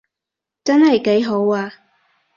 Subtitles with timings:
[0.63, 1.71] 真係幾好啊